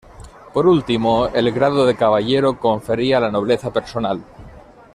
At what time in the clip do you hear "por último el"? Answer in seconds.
0.51-1.51